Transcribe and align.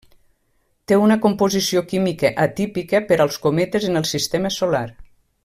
Té 0.91 0.97
una 1.01 1.17
composició 1.25 1.83
química 1.91 2.33
atípica 2.47 3.03
per 3.11 3.21
als 3.27 3.39
cometes 3.45 3.87
en 3.93 4.03
el 4.03 4.09
sistema 4.15 4.53
solar. 4.59 4.85